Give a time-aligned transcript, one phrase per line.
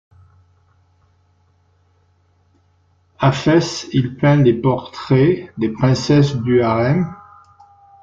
[3.19, 7.13] À Fès, il peint les portraits des princesses du Harem.